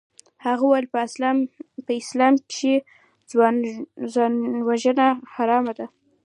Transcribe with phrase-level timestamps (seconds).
[0.45, 0.85] هغه وويل
[1.85, 2.75] په اسلام کښې
[4.13, 5.85] ځانوژنه حرامه ده.